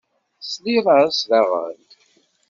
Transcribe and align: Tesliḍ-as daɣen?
Tesliḍ-as 0.39 1.17
daɣen? 1.29 1.81